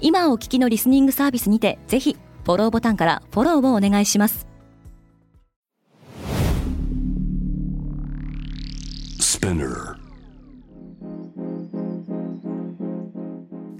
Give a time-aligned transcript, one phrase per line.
[0.00, 4.50] 今お聞きのリスニングサービスにてぜひフォローボタンからフォローをお願いします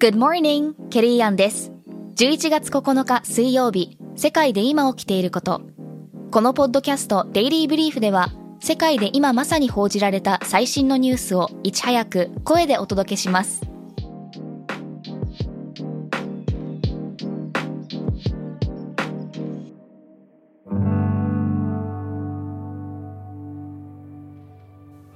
[0.00, 0.72] Good morning!
[0.88, 1.72] ケリーアンです。
[2.16, 5.60] 11月9日水曜日、世界で今起きていること。
[6.30, 8.30] このポッドキャストデイリーブリーフでは、
[8.60, 13.69] 世界で今まさに報じられた最新のニュースをいち早く声でお届けします。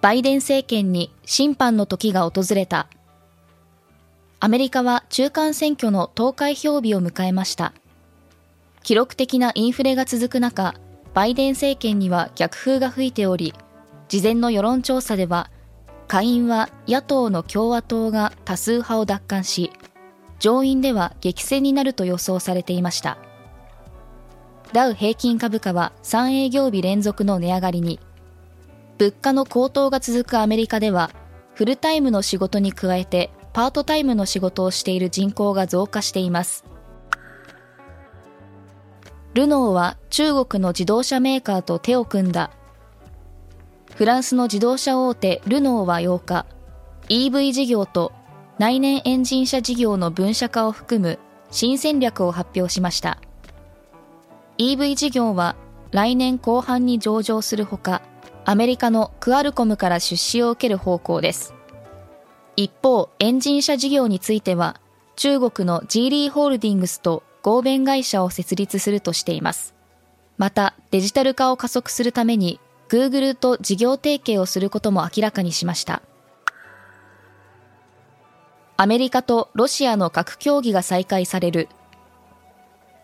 [0.04, 2.88] バイデン政権に審判の時が訪れた。
[4.38, 7.72] アメリカは中間選挙の投開票日を迎えました。
[8.82, 10.74] 記録的なインフレが続く中、
[11.14, 13.54] バイデン政権には逆風が吹いており、
[14.08, 15.50] 事前の世論調査では、
[16.06, 19.72] 下院は野党の共和党が多数派を奪還し、
[20.38, 23.16] 上院では激戦になると予想されていました。
[24.74, 28.00] ダウ平均株価は3営業日連続の値上がりに、
[28.98, 31.10] 物価の高騰が続くアメリカでは、
[31.54, 36.64] フルタイムの仕事に加えてパートタイムの仕事をしている人口が増加しています。
[39.34, 42.50] ルノーは中国の自動車メーカーと手を組んだ。
[43.94, 46.46] フランスの自動車大手ルノーは8日、
[47.08, 48.12] EV 事業と
[48.58, 51.18] 内燃エンジン車事業の分社化を含む
[51.50, 53.20] 新戦略を発表しました。
[54.58, 55.56] EV 事業は
[55.90, 58.02] 来年後半に上場するほか、
[58.46, 61.54] アメリカのクアルコムから出資を受ける方向です。
[62.56, 64.80] 一方、エンジン車事業については、
[65.16, 69.74] 中国のジーリーホールディングスと合弁会社を設立するとしています。
[70.36, 76.02] また、デジタル化を加速するために、Google と事業提携をすることも明らかにしました。
[78.76, 81.68] アメリカとロシアの核協議が再開される。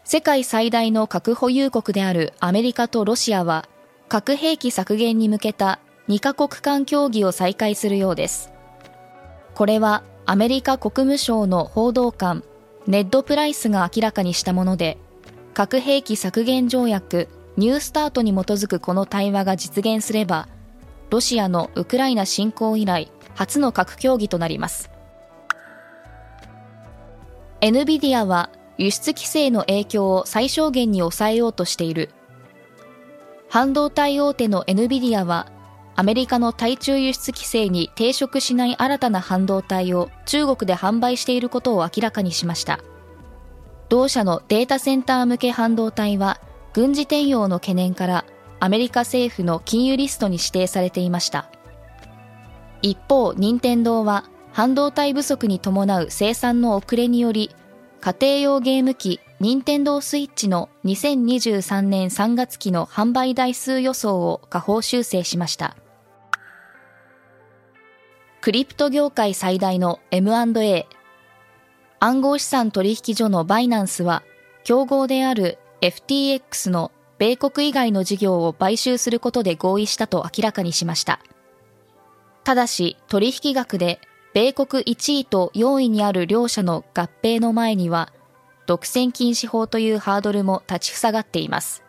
[0.04, 3.68] 世界最大の核保有国であるアメリカとロシアは、
[4.10, 5.78] 核兵器削減に向けた
[6.08, 8.50] 2カ国間協議を再開するようです。
[9.54, 12.42] これはアメリカ国務省の報道官
[12.88, 14.98] ネッド・プライスが明らかにしたもので、
[15.54, 20.48] 核兵器削減条約ニュースタートに基づくこの対話が実現すれば、
[21.10, 24.90] ロシアのウクライナ侵攻以来初の核協議となります。
[27.60, 32.10] NVIDIA は輸出規制の影響を最小限に抑えようとしている。
[33.50, 35.50] 半導体大手の NVIDIA は、
[35.96, 42.78] アメリカの対中輸出規制に抵触しない新たな半導体を中国で販売していることを明らかにしました。
[43.88, 46.40] 同社のデータセンター向け半導体は、
[46.72, 48.24] 軍事転用の懸念から
[48.60, 51.50] アメリカ政府の禁輸リストに指定されていました。
[52.82, 57.50] 一方、任天堂は半導体不足に伴う生産の遅れにより、
[58.00, 65.78] 家庭用ゲーム機任天堂スイッチの2023年3月期の販売台数予想を下方修正しました。
[68.42, 70.86] クリプト業界最大の M&A
[72.00, 74.22] 暗号資産取引所のバイナンスは
[74.62, 81.18] 競合である FTX の米国以外の事業を買収することで合意したと明らかにしました。
[82.44, 84.02] ただし取引額で
[84.34, 88.12] 米国1位と4位にある両社の合併の前には
[88.70, 91.82] 独占禁止法というハードルも立ちふさがっています。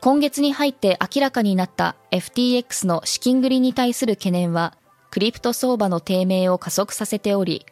[0.00, 4.78] 今月に入って明らかになった FTX の資金繰りに対する懸念は、
[5.10, 7.66] クリプト相場の低迷を加速させており、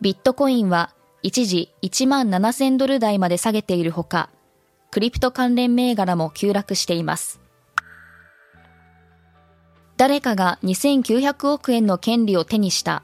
[0.00, 4.30] ビットコインは一時1万7000ドル台まで下げているほか、
[4.92, 7.40] クリプト関連銘柄も急落しています。
[9.96, 13.02] 誰かが2900億円の権利を手にした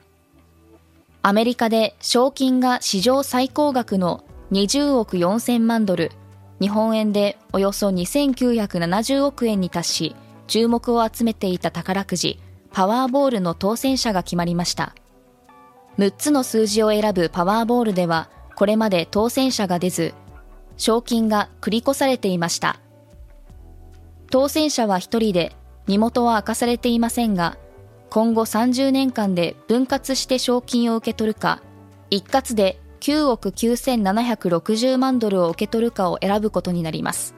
[1.27, 6.13] アメリカで賞金が史上最高額の20億4000万ドル、
[6.61, 10.17] 日本円でおよそ2970億円に達し、
[10.49, 12.39] 注目を集めていた宝くじ、
[12.73, 14.95] パワーボールの当選者が決まりました。
[15.97, 20.13] 6つの数字を選ぶパワーボールでは、これまで当選者が出ず、
[20.77, 22.81] 賞金が繰り越されていました。
[24.29, 25.57] 当選者は1人で、
[25.87, 27.57] 身元は明かされていませんが、
[28.15, 31.61] 今後30年間で分割して賞金を受け取るか、
[32.11, 37.35] 一括で9億9760万ドルを受け取るかを選ぶことになります。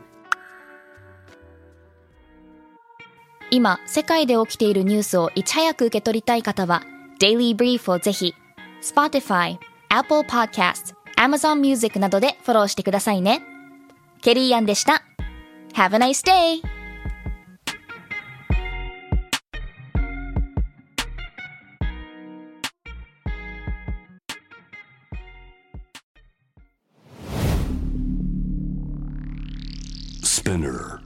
[3.51, 6.83] 今、世界で起きているニュースをいち早く受け取りたい方は、
[7.23, 8.35] Daily Brief をぜひ、
[8.83, 9.57] Spotify、
[9.89, 13.41] Apple Podcast、Amazon Music などでフォローしてくださいね。
[14.21, 15.03] ケリーアンでした。
[15.73, 16.76] Have a nice day!
[30.47, 31.01] Spinner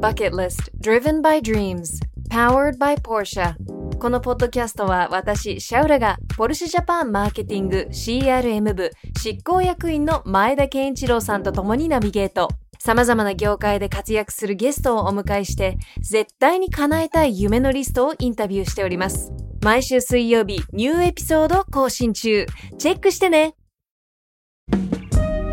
[0.00, 1.98] Bucket List Driven by Dreams
[2.30, 3.56] Powered by Porsche
[3.98, 12.48] このポッドキャストは私、シャウラがポルシェジャパンマーケティング CRM 部執行役員の前田健一郎さんと共にナビゲート。
[12.78, 19.32] 様々な業界で活躍するゲストをお迎えして、絶対に叶えたい夢のリストをインタビューしております。
[19.64, 22.46] 毎週水曜日、ニューエピソード更新中。
[22.78, 23.56] チェックしてね